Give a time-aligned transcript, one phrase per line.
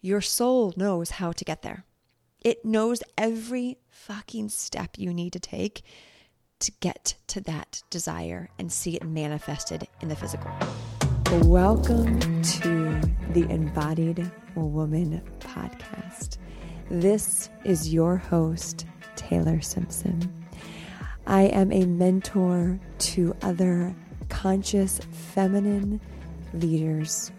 [0.00, 1.84] your soul knows how to get there.
[2.40, 5.82] It knows every fucking step you need to take
[6.60, 10.50] to get to that desire and see it manifested in the physical.
[11.42, 13.00] Welcome to
[13.32, 16.38] the Embodied Woman podcast.
[16.88, 18.86] This is your host,
[19.16, 20.32] Taylor Simpson.
[21.26, 23.96] I am a mentor to other
[24.28, 26.00] conscious feminine
[26.54, 27.32] leaders,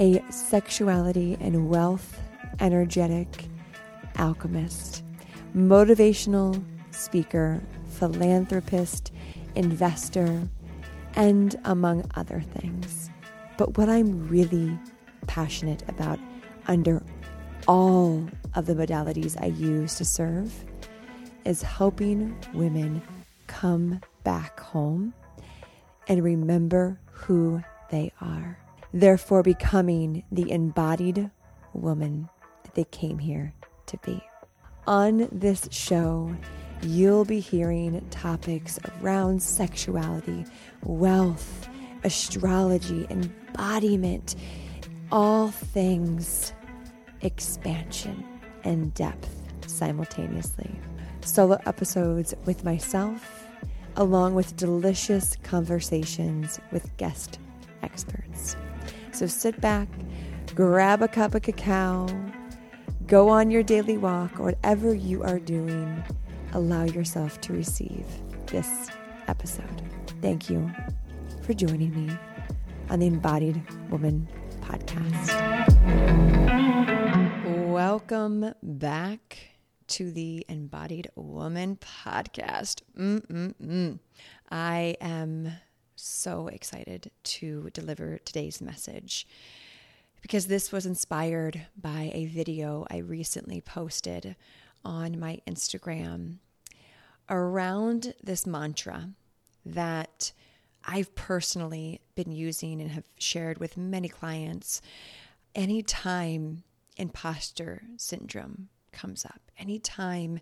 [0.00, 2.18] a sexuality and wealth
[2.58, 3.44] energetic
[4.16, 5.04] alchemist,
[5.54, 9.12] motivational speaker, philanthropist,
[9.54, 10.48] investor,
[11.14, 13.10] and among other things.
[13.56, 14.78] But what I'm really
[15.26, 16.18] passionate about
[16.66, 17.02] under
[17.68, 20.64] all of the modalities I use to serve
[21.44, 23.02] is helping women
[23.46, 25.14] come back home
[26.08, 28.58] and remember who they are.
[28.92, 31.30] Therefore, becoming the embodied
[31.72, 32.28] woman
[32.64, 33.54] that they came here
[33.86, 34.22] to be.
[34.86, 36.34] On this show,
[36.82, 40.44] you'll be hearing topics around sexuality,
[40.82, 41.68] wealth,
[42.04, 44.36] astrology, embodiment,
[45.12, 46.52] all things
[47.22, 48.24] expansion
[48.64, 49.36] and depth
[49.66, 50.70] simultaneously.
[51.22, 53.46] Solo episodes with myself,
[53.96, 57.38] along with delicious conversations with guest
[57.82, 58.19] experts.
[59.20, 59.86] So sit back,
[60.54, 62.08] grab a cup of cacao,
[63.06, 66.02] go on your daily walk, or whatever you are doing,
[66.54, 68.06] allow yourself to receive
[68.46, 68.88] this
[69.28, 69.82] episode.
[70.22, 70.72] Thank you
[71.42, 72.16] for joining me
[72.88, 74.26] on the Embodied Woman
[74.62, 75.36] podcast.
[77.68, 79.38] Welcome back
[79.88, 82.80] to the Embodied Woman podcast.
[82.98, 83.98] Mm-mm-mm.
[84.50, 85.52] I am
[86.00, 89.26] so excited to deliver today's message
[90.22, 94.36] because this was inspired by a video I recently posted
[94.84, 96.38] on my Instagram
[97.28, 99.10] around this mantra
[99.64, 100.32] that
[100.84, 104.80] I've personally been using and have shared with many clients
[105.54, 106.64] anytime
[106.96, 110.40] imposter syndrome comes up, anytime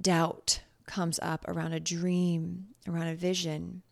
[0.00, 3.82] doubt comes up around a dream, around a vision.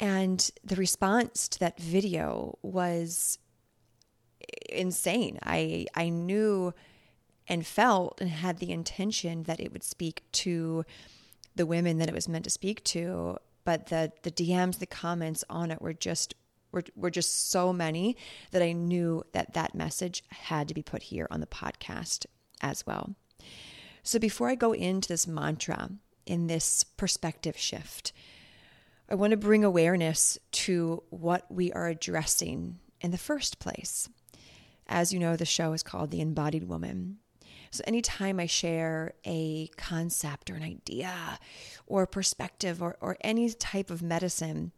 [0.00, 3.38] And the response to that video was
[4.68, 5.38] insane.
[5.42, 6.72] I I knew
[7.48, 10.84] and felt and had the intention that it would speak to
[11.56, 15.44] the women that it was meant to speak to, but the the DMs, the comments
[15.50, 16.34] on it were just
[16.70, 18.16] were, were just so many
[18.50, 22.26] that I knew that that message had to be put here on the podcast
[22.60, 23.14] as well.
[24.02, 25.90] So before I go into this mantra
[26.26, 28.12] in this perspective shift,
[29.10, 34.06] I want to bring awareness to what we are addressing in the first place.
[34.86, 37.16] As you know, the show is called The Embodied Woman.
[37.70, 41.38] So, anytime I share a concept or an idea
[41.86, 44.72] or perspective or, or any type of medicine,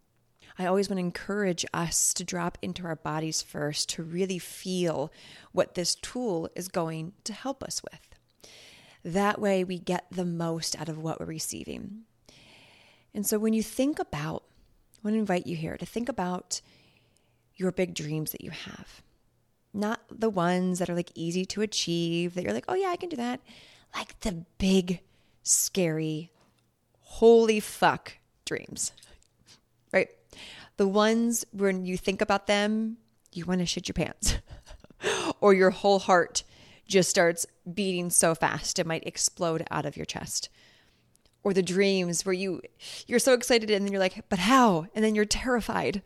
[0.58, 5.12] I always want to encourage us to drop into our bodies first to really feel
[5.50, 8.00] what this tool is going to help us with.
[9.02, 12.02] That way, we get the most out of what we're receiving.
[13.14, 14.44] And so, when you think about,
[14.96, 16.60] I want to invite you here to think about
[17.56, 19.02] your big dreams that you have.
[19.72, 22.96] Not the ones that are like easy to achieve, that you're like, oh yeah, I
[22.96, 23.40] can do that.
[23.94, 25.00] Like the big,
[25.42, 26.30] scary,
[27.00, 28.92] holy fuck dreams,
[29.92, 30.08] right?
[30.76, 32.96] The ones when you think about them,
[33.32, 34.38] you want to shit your pants,
[35.40, 36.42] or your whole heart
[36.86, 40.48] just starts beating so fast it might explode out of your chest.
[41.42, 42.60] Or the dreams where you
[43.06, 46.02] you're so excited and then you're like, "But how?" and then you're terrified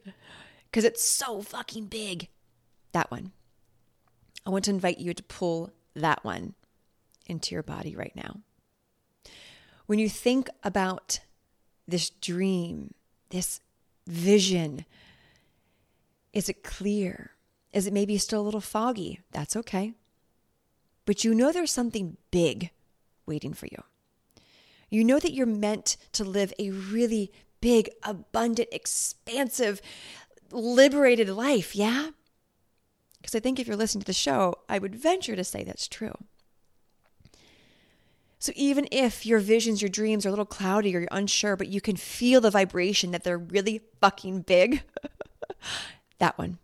[0.70, 2.28] because it's so fucking big.
[2.92, 3.32] That one.
[4.46, 6.54] I want to invite you to pull that one
[7.26, 8.40] into your body right now.
[9.86, 11.20] When you think about
[11.86, 12.94] this dream,
[13.30, 13.60] this
[14.06, 14.84] vision?
[16.32, 17.32] Is it clear?
[17.72, 19.20] Is it maybe still a little foggy?
[19.32, 19.94] That's okay.
[21.06, 22.70] But you know there's something big
[23.26, 23.82] waiting for you.
[24.94, 29.82] You know that you're meant to live a really big, abundant, expansive,
[30.52, 32.11] liberated life, yeah?
[33.20, 35.88] Because I think if you're listening to the show, I would venture to say that's
[35.88, 36.14] true.
[38.38, 41.67] So even if your visions, your dreams are a little cloudy or you're unsure, but
[41.67, 44.82] you can feel the vibration that they're really fucking big,
[46.19, 46.58] that one.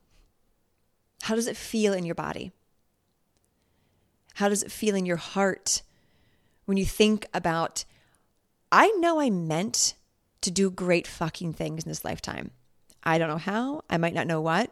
[1.23, 2.53] How does it feel in your body?
[4.35, 5.83] How does it feel in your heart
[6.67, 7.85] when you think about,
[8.73, 9.95] I know I meant
[10.43, 12.53] to do great fucking things in this lifetime.
[13.03, 14.71] I don't know how, I might not know what,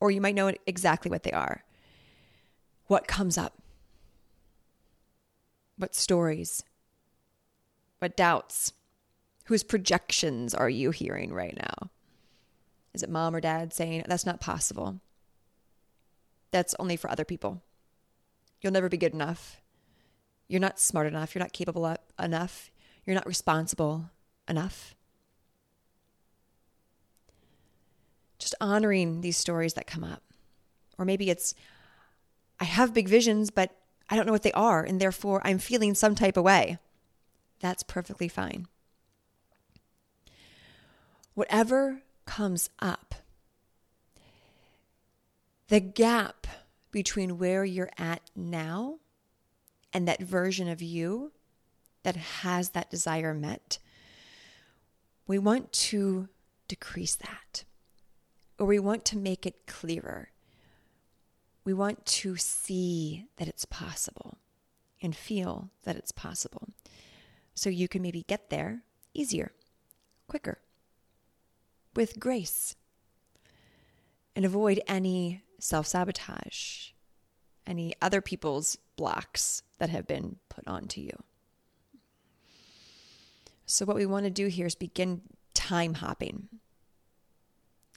[0.00, 1.64] or you might know exactly what they are.
[2.88, 3.54] what comes up?
[5.76, 6.64] What stories?
[8.00, 8.72] What doubts?
[9.44, 11.90] Whose projections are you hearing right now?
[12.94, 15.00] Is it mom or dad saying, that's not possible?
[16.50, 17.62] That's only for other people.
[18.60, 19.60] You'll never be good enough.
[20.48, 21.34] You're not smart enough.
[21.34, 22.70] You're not capable enough.
[23.08, 24.10] You're not responsible
[24.50, 24.94] enough.
[28.38, 30.22] Just honoring these stories that come up.
[30.98, 31.54] Or maybe it's,
[32.60, 33.74] I have big visions, but
[34.10, 36.76] I don't know what they are, and therefore I'm feeling some type of way.
[37.60, 38.66] That's perfectly fine.
[41.32, 43.14] Whatever comes up,
[45.68, 46.46] the gap
[46.90, 48.98] between where you're at now
[49.94, 51.32] and that version of you
[52.08, 53.78] that has that desire met,
[55.26, 56.26] we want to
[56.66, 57.64] decrease that
[58.58, 60.30] or we want to make it clearer.
[61.66, 64.38] We want to see that it's possible
[65.02, 66.70] and feel that it's possible.
[67.52, 69.52] So you can maybe get there easier,
[70.28, 70.60] quicker,
[71.94, 72.74] with grace,
[74.34, 76.92] and avoid any self sabotage,
[77.66, 81.12] any other people's blocks that have been put onto you.
[83.70, 85.20] So, what we want to do here is begin
[85.52, 86.48] time hopping,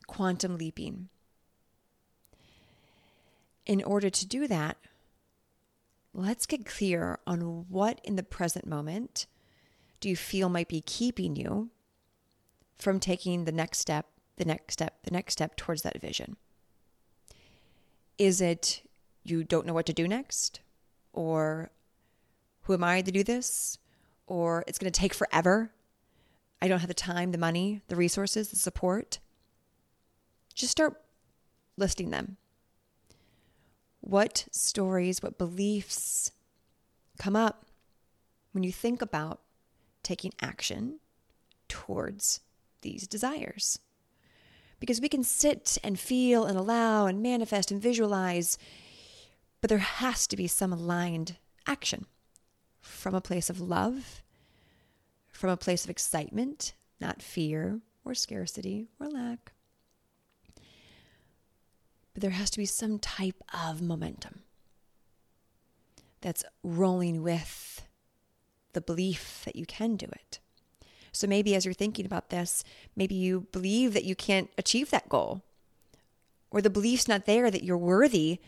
[0.06, 1.08] quantum leaping.
[3.66, 4.76] In order to do that,
[6.14, 9.28] let's get clear on what in the present moment
[10.02, 11.70] do you feel might be keeping you
[12.76, 16.36] from taking the next step, the next step, the next step towards that vision.
[18.18, 18.82] Is it
[19.24, 20.60] you don't know what to do next?
[21.14, 21.72] Or
[22.64, 23.78] who am I to do this?
[24.32, 25.74] Or it's going to take forever?
[26.62, 29.20] I don't have the time, the money, the resources, the support.
[30.54, 31.02] Just start
[31.76, 32.38] listing them.
[34.00, 36.32] What stories, what beliefs
[37.20, 37.66] come up
[38.54, 39.42] when you think about
[40.02, 41.02] taking action
[41.68, 42.40] towards
[42.84, 43.80] these desires?
[44.80, 48.58] Because we can sit and feel and allow and manifest and visualize,
[49.60, 51.36] but there has to be some aligned
[51.68, 52.06] action
[52.82, 54.24] from a place of love,
[55.32, 59.54] from a place of excitement, not fear or scarcity or lack
[62.14, 64.42] but there has to be some type of momentum
[66.22, 67.88] that's rolling with
[68.74, 70.40] the belief that you can do it.
[71.12, 72.64] So maybe as you're thinking about this,
[72.96, 75.42] maybe you believe that you can't achieve that goal,
[76.52, 78.40] or the belief's not there that you're worthy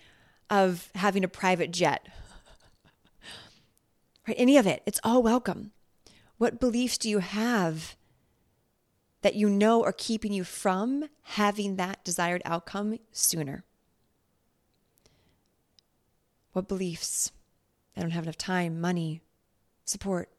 [0.49, 2.07] of having a private jet.
[4.27, 4.35] Right?
[4.39, 5.71] Any of it, it's all welcome.
[6.37, 7.95] What beliefs do you have
[9.21, 13.63] that you know are keeping you from having that desired outcome sooner?
[16.53, 17.31] What beliefs?
[17.95, 19.21] I don't have enough time, money,
[19.85, 20.29] support.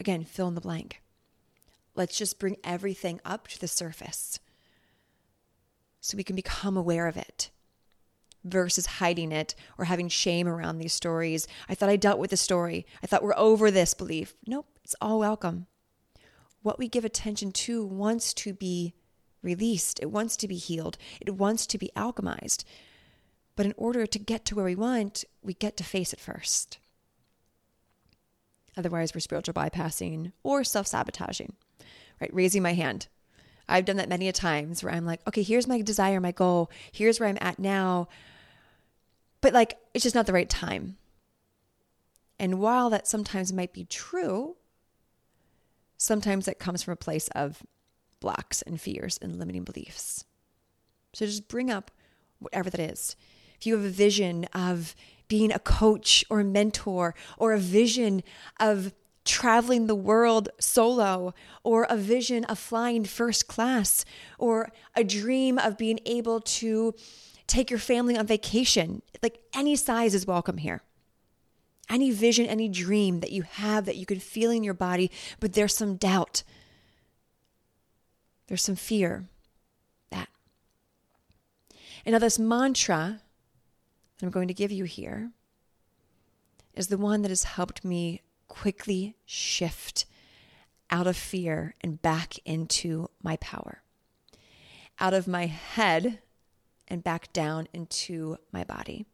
[0.00, 1.02] Again, fill in the blank.
[1.94, 4.40] Let's just bring everything up to the surface
[6.00, 7.50] so we can become aware of it
[8.44, 11.46] versus hiding it or having shame around these stories.
[11.68, 12.86] I thought I dealt with the story.
[13.02, 14.34] I thought we're over this belief.
[14.46, 15.66] Nope, it's all welcome
[16.62, 18.94] what we give attention to wants to be
[19.42, 22.64] released, it wants to be healed, it wants to be alchemized.
[23.54, 26.78] But in order to get to where we want, we get to face it first.
[28.76, 31.52] Otherwise, we're spiritual bypassing or self sabotaging,
[32.20, 32.32] right?
[32.32, 33.08] Raising my hand.
[33.68, 36.70] I've done that many a times where I'm like, okay, here's my desire, my goal,
[36.90, 38.08] here's where I'm at now.
[39.42, 40.96] But like, it's just not the right time.
[42.38, 44.56] And while that sometimes might be true,
[45.98, 47.62] sometimes it comes from a place of
[48.20, 50.24] blocks and fears and limiting beliefs.
[51.12, 51.90] So just bring up
[52.38, 53.16] whatever that is.
[53.58, 54.94] If you have a vision of
[55.28, 58.22] being a coach or a mentor, or a vision
[58.60, 58.92] of
[59.24, 61.32] traveling the world solo,
[61.62, 64.04] or a vision of flying first class,
[64.38, 66.94] or a dream of being able to
[67.46, 70.82] take your family on vacation, like any size is welcome here
[71.92, 75.52] any vision, any dream that you have that you can feel in your body, but
[75.52, 76.42] there's some doubt,
[78.46, 79.28] there's some fear.
[80.10, 80.28] That.
[82.04, 83.20] And now, this mantra
[84.18, 85.30] that I'm going to give you here
[86.74, 90.06] is the one that has helped me quickly shift
[90.90, 93.82] out of fear and back into my power,
[94.98, 96.20] out of my head
[96.92, 99.06] and back down into my body.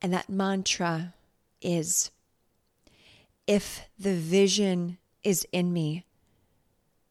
[0.00, 1.12] And that mantra
[1.60, 2.10] is
[3.46, 6.06] if the vision is in me,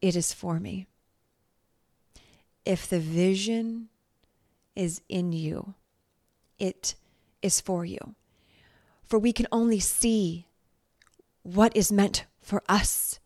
[0.02, 0.88] it is for me.
[2.66, 3.90] If the vision
[4.76, 5.76] is in you,
[6.58, 6.96] it
[7.44, 8.16] is for you.
[9.04, 10.48] For we can only see
[11.44, 13.20] what is meant for us.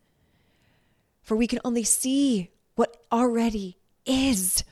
[1.22, 4.62] For we can only see what already is.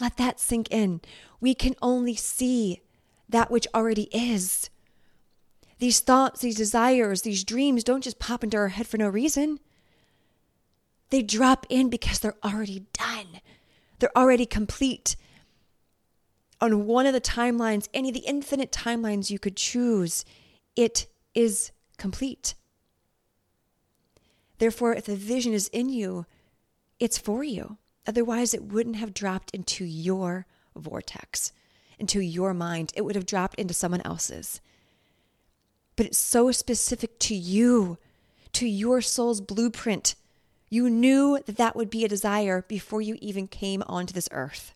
[0.00, 1.00] Let that sink in.
[1.40, 2.82] We can only see
[3.28, 4.70] that which already is.
[5.78, 9.60] These thoughts, these desires, these dreams don't just pop into our head for no reason.
[11.10, 13.40] They drop in because they're already done,
[13.98, 15.16] they're already complete.
[16.58, 20.24] On one of the timelines, any of the infinite timelines you could choose,
[20.74, 22.54] it is complete.
[24.58, 26.24] Therefore, if the vision is in you,
[26.98, 27.76] it's for you.
[28.06, 30.46] Otherwise, it wouldn't have dropped into your
[30.76, 31.52] vortex,
[31.98, 32.92] into your mind.
[32.94, 34.60] It would have dropped into someone else's.
[35.96, 37.98] But it's so specific to you,
[38.52, 40.14] to your soul's blueprint.
[40.68, 44.74] You knew that that would be a desire before you even came onto this earth.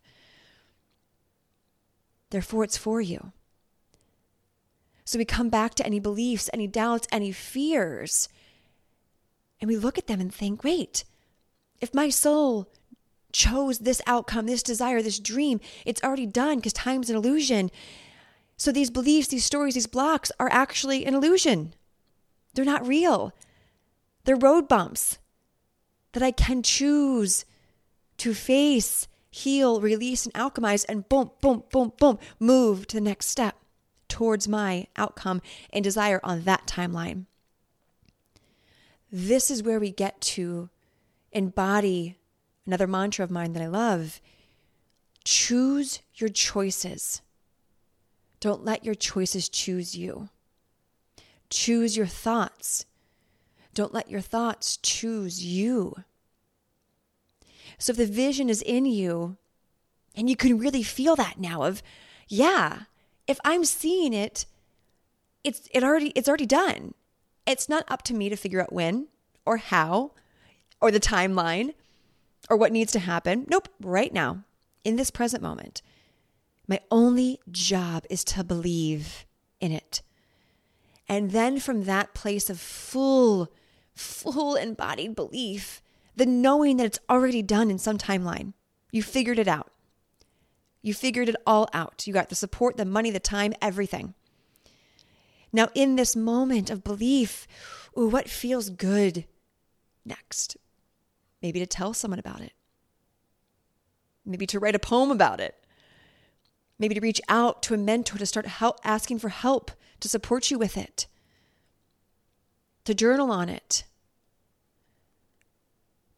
[2.31, 3.33] Therefore, it's for you.
[5.05, 8.29] So we come back to any beliefs, any doubts, any fears,
[9.61, 11.05] and we look at them and think, wait,
[11.81, 12.69] if my soul
[13.33, 17.71] chose this outcome, this desire, this dream, it's already done because time's an illusion.
[18.57, 21.75] So these beliefs, these stories, these blocks are actually an illusion.
[22.55, 23.33] They're not real.
[24.25, 25.19] They're road bumps
[26.13, 27.45] that I can choose
[28.19, 33.27] to face, heal, release, and alchemize, and boom, boom, boom, boom, move to the next
[33.27, 33.57] step
[34.09, 35.41] towards my outcome
[35.73, 37.27] and desire on that timeline.
[39.11, 40.69] This is where we get to
[41.33, 42.19] embody
[42.67, 44.21] another mantra of mine that I love
[45.25, 47.23] choose your choices.
[48.41, 50.31] Don't let your choices choose you.
[51.51, 52.87] Choose your thoughts.
[53.75, 55.95] Don't let your thoughts choose you.
[57.79, 59.37] So if the vision is in you,
[60.15, 61.83] and you can really feel that now of,
[62.29, 62.83] yeah,
[63.27, 64.47] if I'm seeing it,
[65.45, 66.95] it's it already it's already done.
[67.47, 69.09] It's not up to me to figure out when
[69.47, 70.13] or how
[70.81, 71.75] or the timeline
[72.49, 73.47] or what needs to happen.
[73.49, 74.45] Nope, right now,
[74.85, 75.83] in this present moment.
[76.67, 79.27] My only job is to believe
[79.61, 80.03] in it.
[81.09, 83.53] And then from that place of full,
[83.95, 85.83] full embodied belief,
[86.15, 88.53] the knowing that it's already done in some timeline,
[88.93, 89.73] you figured it out.
[90.83, 92.07] You figured it all out.
[92.07, 94.15] You got the support, the money, the time, everything.
[95.53, 97.47] Now, in this moment of belief,
[97.99, 99.25] ooh, what feels good
[100.05, 100.57] next?
[101.43, 102.53] Maybe to tell someone about it.
[104.25, 105.55] Maybe to write a poem about it.
[106.79, 108.47] Maybe to reach out to a mentor to start
[108.85, 109.71] asking for help
[110.01, 111.07] to support you with it.
[112.85, 113.85] To journal on it.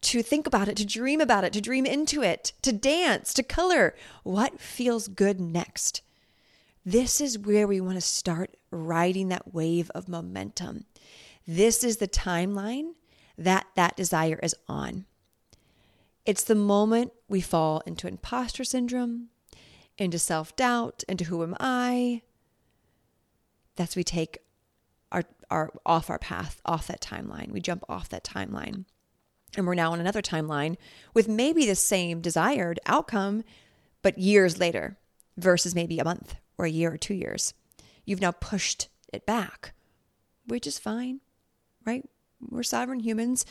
[0.01, 3.43] To think about it, to dream about it, to dream into it, to dance, to
[3.43, 3.95] color.
[4.23, 6.01] What feels good next?
[6.85, 10.85] This is where we want to start riding that wave of momentum.
[11.47, 12.91] This is the timeline
[13.37, 15.05] that that desire is on.
[16.25, 19.29] It's the moment we fall into imposter syndrome,
[19.97, 22.21] into self doubt, into who am I.
[23.75, 24.39] That's we take
[25.11, 27.51] our, our off our path, off that timeline.
[27.51, 28.85] We jump off that timeline.
[29.55, 30.77] And we're now on another timeline
[31.13, 33.43] with maybe the same desired outcome,
[34.01, 34.97] but years later
[35.37, 37.53] versus maybe a month or a year or two years.
[38.05, 39.73] You've now pushed it back,
[40.47, 41.19] which is fine,
[41.85, 42.07] right?
[42.41, 43.45] We're sovereign humans.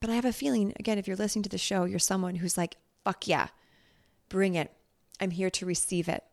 [0.00, 2.58] But I have a feeling, again, if you're listening to the show, you're someone who's
[2.58, 3.48] like, fuck yeah,
[4.28, 4.72] bring it.
[5.20, 6.24] I'm here to receive it.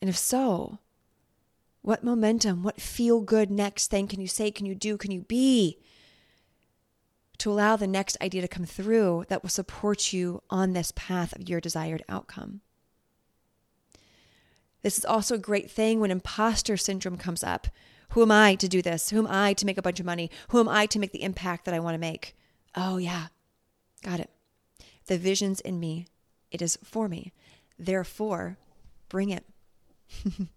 [0.00, 0.78] And if so,
[1.82, 5.20] what momentum, what feel good next thing can you say, can you do, can you
[5.20, 5.78] be
[7.38, 11.34] to allow the next idea to come through that will support you on this path
[11.34, 12.60] of your desired outcome?
[14.82, 17.68] This is also a great thing when imposter syndrome comes up,
[18.12, 19.10] who am I to do this?
[19.10, 20.30] Who am I to make a bunch of money?
[20.48, 22.36] Who am I to make the impact that I want to make?
[22.74, 23.28] Oh, yeah,
[24.02, 24.30] got it.
[25.06, 26.06] The vision's in me,
[26.50, 27.32] it is for me.
[27.78, 28.58] Therefore,
[29.08, 29.44] bring it.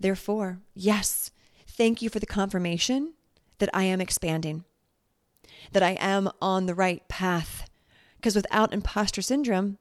[0.00, 1.30] Therefore, yes,
[1.66, 3.14] thank you for the confirmation
[3.58, 4.64] that I am expanding,
[5.72, 7.68] that I am on the right path.
[8.16, 9.78] Because without imposter syndrome,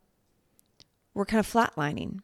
[1.13, 2.21] we're kind of flatlining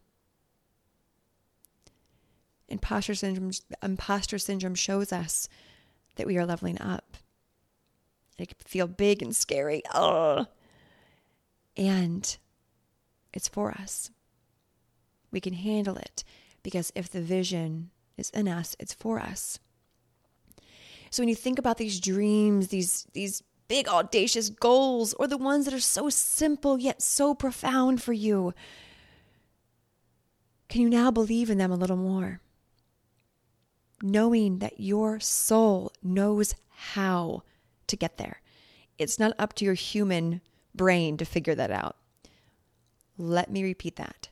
[2.69, 5.47] imposter syndrome imposter syndrome shows us
[6.15, 7.17] that we are leveling up.
[8.38, 9.81] It can feel big and scary.
[9.93, 10.45] Oh.
[11.75, 12.38] And
[13.33, 14.12] it's for us.
[15.31, 16.24] We can handle it
[16.63, 19.59] because if the vision is in us, it's for us.
[21.09, 25.65] So when you think about these dreams, these these big audacious goals or the ones
[25.65, 28.53] that are so simple yet so profound for you,
[30.69, 32.41] can you now believe in them a little more?
[34.01, 37.44] Knowing that your soul knows how
[37.88, 38.42] to get there.
[38.98, 40.42] It's not up to your human
[40.75, 41.98] brain to figure that out.
[43.18, 44.30] Let me repeat that.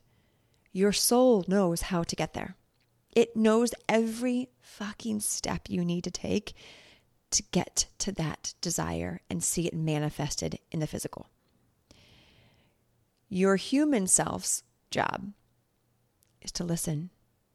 [0.72, 2.54] Your soul knows how to get there.
[3.14, 6.54] It knows every fucking step you need to take
[7.30, 11.26] to get to that desire and see it manifested in the physical.
[13.28, 15.32] Your human self's job
[16.42, 17.10] is to listen,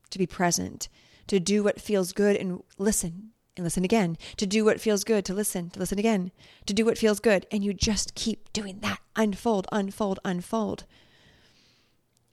[0.10, 0.90] to be present,
[1.28, 5.26] to do what feels good and listen and listen again, to do what feels good,
[5.26, 6.32] to listen, to listen again,
[6.66, 7.46] to do what feels good.
[7.52, 10.86] And you just keep doing that unfold, unfold, unfold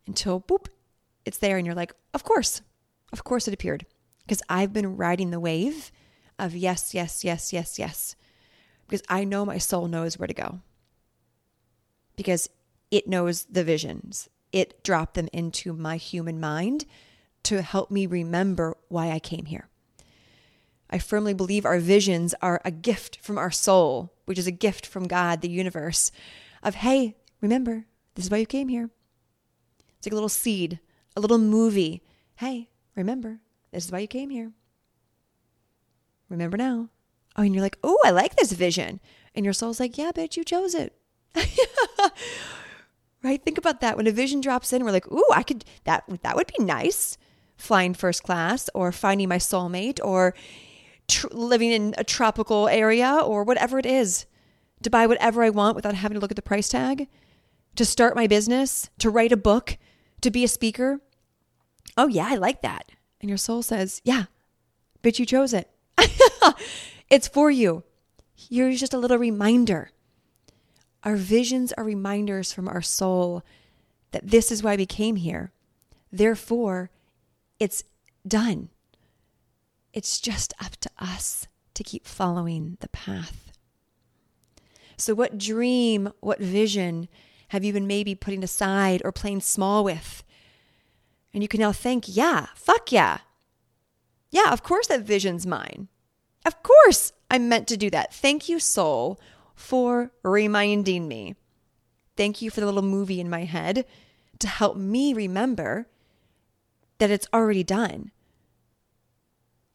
[0.07, 0.67] until boop,
[1.25, 1.57] it's there.
[1.57, 2.63] And you're like, of course,
[3.13, 3.87] of course it appeared.
[4.25, 5.91] Because I've been riding the wave
[6.39, 8.17] of yes, yes, yes, yes, yes.
[8.87, 10.61] Because I know my soul knows where to go.
[12.17, 12.49] Because
[12.91, 14.29] it knows the visions.
[14.53, 16.87] It dropped them into my human mind
[17.45, 19.69] to help me remember why I came here.
[20.91, 24.87] I firmly believe our visions are a gift from our soul, which is a gift
[24.87, 26.11] from God, the universe,
[26.63, 28.91] of, hey, remember, this is why you came here.
[29.99, 30.81] It's like a little seed,
[31.17, 32.03] a little movie.
[32.37, 33.41] Hey, remember,
[33.73, 34.53] this is why you came here.
[36.29, 36.89] Remember now.
[37.37, 39.01] Oh, and you're like, oh, I like this vision.
[39.35, 40.95] And your soul's like, yeah, bitch, you chose it.
[43.23, 43.43] right?
[43.43, 43.97] Think about that.
[43.97, 47.19] When a vision drops in, we're like, ooh, I could, that, that would be nice.
[47.59, 50.35] Flying first class or finding my soulmate or
[51.09, 54.25] tr- living in a tropical area or whatever it is.
[54.85, 57.09] To buy whatever I want without having to look at the price tag.
[57.77, 58.89] To start my business.
[59.01, 59.77] To write a book.
[60.23, 61.01] To be a speaker.
[61.97, 62.93] Oh, yeah, I like that.
[63.21, 64.25] And your soul says, yeah,
[65.03, 65.69] but you chose it.
[67.11, 67.83] it's for you.
[68.35, 69.91] Here's just a little reminder.
[71.03, 73.43] Our visions are reminders from our soul
[74.13, 75.53] that this is why we came here.
[76.13, 76.91] Therefore,
[77.59, 77.85] it's
[78.27, 78.69] done.
[79.93, 83.53] It's just up to us to keep following the path.
[84.97, 87.09] So, what dream, what vision
[87.49, 90.25] have you been maybe putting aside or playing small with?
[91.33, 93.19] And you can now think, yeah, fuck yeah.
[94.31, 95.89] Yeah, of course that vision's mine.
[96.45, 98.13] Of course I'm meant to do that.
[98.13, 99.21] Thank you, soul,
[99.55, 101.37] for reminding me.
[102.17, 103.85] Thank you for the little movie in my head
[104.41, 105.87] to help me remember
[106.99, 108.11] that it's already done.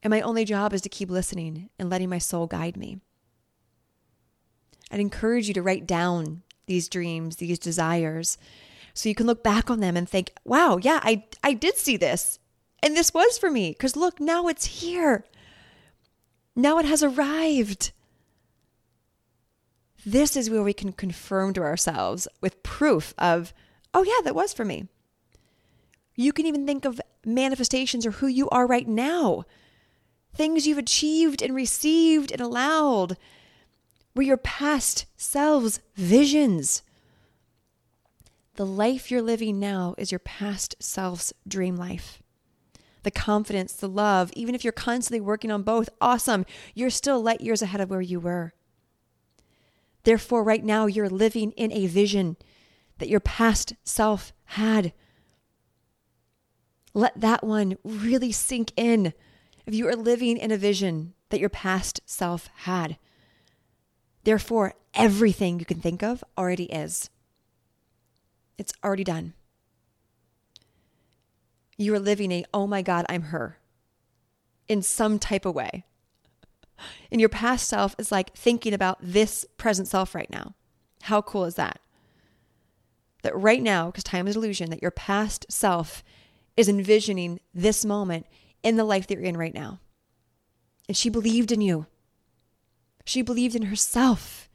[0.02, 2.98] And my only job is to keep listening and letting my soul guide me.
[4.90, 8.38] I'd encourage you to write down these dreams, these desires,
[8.92, 11.96] so you can look back on them and think, wow, yeah, I, I did see
[11.96, 12.38] this.
[12.82, 13.70] And this was for me.
[13.70, 15.24] Because look, now it's here.
[16.54, 17.92] Now it has arrived.
[20.06, 23.52] This is where we can confirm to ourselves with proof of,
[23.94, 24.86] oh, yeah, that was for me.
[26.14, 29.44] You can even think of manifestations or who you are right now,
[30.34, 33.16] things you've achieved and received and allowed,
[34.14, 36.82] were your past selves' visions.
[38.56, 42.22] The life you're living now is your past self's dream life.
[43.02, 46.46] The confidence, the love, even if you're constantly working on both, awesome.
[46.74, 48.54] You're still light years ahead of where you were.
[50.04, 52.36] Therefore, right now, you're living in a vision
[52.98, 54.92] that your past self had.
[56.94, 59.12] Let that one really sink in.
[59.66, 62.96] If you are living in a vision that your past self had,
[64.22, 67.10] therefore, everything you can think of already is.
[68.56, 69.34] It's already done.
[71.76, 73.58] You are living a, oh my God, I'm her
[74.68, 75.84] in some type of way.
[77.10, 80.54] And your past self is like thinking about this present self right now.
[81.02, 81.80] How cool is that?
[83.22, 86.04] That right now, because time is illusion, that your past self
[86.56, 88.26] is envisioning this moment
[88.62, 89.80] in the life that you're in right now.
[90.88, 91.86] And she believed in you.
[93.04, 94.48] She believed in herself.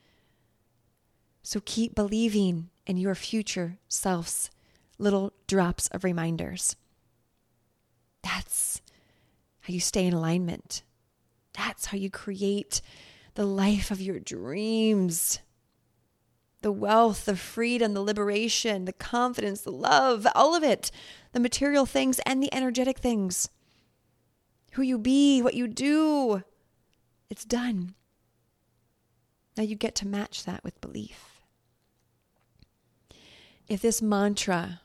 [1.43, 4.49] So keep believing in your future self's
[4.97, 6.75] little drops of reminders.
[8.21, 8.81] That's
[9.61, 10.83] how you stay in alignment.
[11.53, 12.81] That's how you create
[13.35, 15.39] the life of your dreams.
[16.61, 20.91] The wealth, the freedom, the liberation, the confidence, the love, all of it.
[21.31, 23.49] The material things and the energetic things.
[24.73, 26.43] Who you be, what you do.
[27.29, 27.95] It's done.
[29.55, 31.41] Now you get to match that with belief.
[33.67, 34.81] If this mantra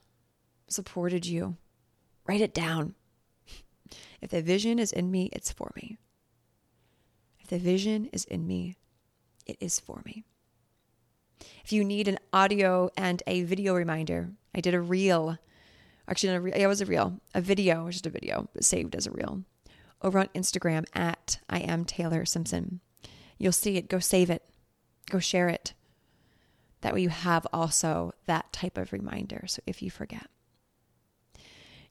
[0.69, 1.57] supported you,
[2.27, 2.95] write it down.
[4.21, 5.99] If the vision is in me, it's for me.
[7.41, 8.77] If the vision is in me,
[9.45, 10.25] it is for me.
[11.63, 15.39] If you need an audio and a video reminder, I did a reel
[16.09, 16.55] Actually, reel.
[16.55, 17.21] It was a reel.
[17.35, 19.43] A video, just a video, but saved as a reel.
[20.03, 22.81] Over on Instagram at I am Taylor Simpson.
[23.39, 23.89] You'll see it.
[23.89, 24.43] Go save it.
[25.11, 25.73] Go share it.
[26.83, 29.45] That way you have also that type of reminder.
[29.47, 30.29] So if you forget.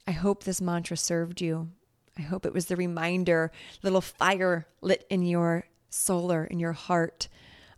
[0.08, 1.70] I hope this mantra served you.
[2.18, 7.28] I hope it was the reminder, little fire lit in your solar, in your heart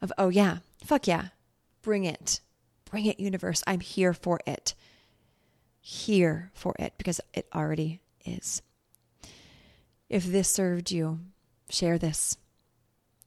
[0.02, 1.30] of, oh, yeah, fuck yeah,
[1.82, 2.42] bring it.
[2.90, 3.64] Bring it, universe.
[3.66, 4.76] I'm here for it.
[5.88, 8.64] Here for it because it already is.
[10.10, 11.20] If this served you,
[11.70, 12.38] share this.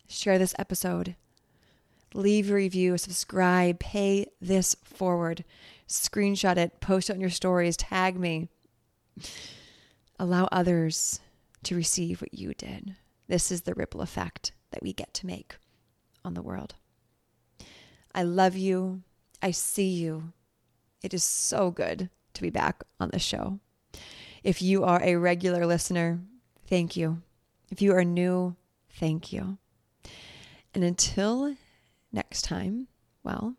[0.09, 1.15] Share this episode.
[2.15, 5.45] Leave a review, subscribe, pay this forward.
[5.87, 8.49] Screenshot it, post it on your stories, tag me.
[10.19, 11.21] Allow others
[11.63, 12.97] to receive what you did.
[13.29, 15.55] This is the ripple effect that we get to make
[16.25, 16.75] on the world.
[18.13, 19.03] I love you.
[19.41, 20.33] I see you.
[21.05, 23.61] It is so good to be back on the show.
[24.43, 26.21] If you are a regular listener,
[26.67, 27.23] thank you.
[27.71, 28.57] If you are new,
[28.91, 29.59] thank you.
[30.75, 31.57] And until
[32.13, 32.89] next time,
[33.25, 33.57] well,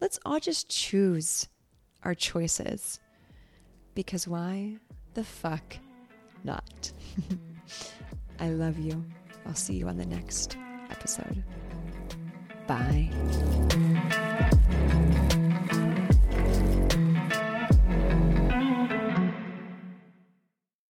[0.00, 1.48] let's all just choose
[2.04, 3.00] our choices.
[3.94, 4.76] Because why
[5.14, 5.78] the fuck
[6.44, 6.92] not?
[8.40, 9.04] I love you.
[9.46, 10.56] I'll see you on the next
[10.90, 11.42] episode.
[12.66, 13.10] Bye.